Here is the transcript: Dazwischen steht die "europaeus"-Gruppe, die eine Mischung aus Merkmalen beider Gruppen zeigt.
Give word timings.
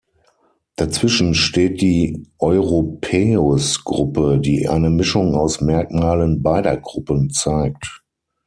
Dazwischen 0.77 1.35
steht 1.35 1.79
die 1.79 2.25
"europaeus"-Gruppe, 2.39 4.39
die 4.39 4.67
eine 4.67 4.89
Mischung 4.89 5.35
aus 5.35 5.61
Merkmalen 5.61 6.41
beider 6.41 6.75
Gruppen 6.77 7.29
zeigt. 7.29 8.01